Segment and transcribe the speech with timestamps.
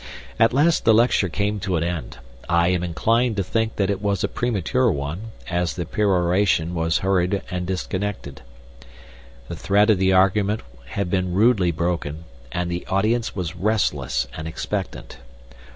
[0.39, 2.17] At last the lecture came to an end
[2.49, 6.97] I am inclined to think that it was a premature one, as the peroration was
[7.05, 8.41] hurried and disconnected.
[9.47, 14.47] The thread of the argument had been rudely broken, and the audience was restless and
[14.47, 15.19] expectant.